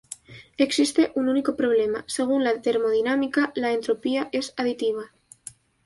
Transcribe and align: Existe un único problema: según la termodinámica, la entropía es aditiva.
Existe 0.57 1.11
un 1.13 1.29
único 1.29 1.55
problema: 1.55 2.03
según 2.07 2.43
la 2.43 2.59
termodinámica, 2.59 3.51
la 3.53 3.71
entropía 3.71 4.29
es 4.31 4.51
aditiva. 4.57 5.11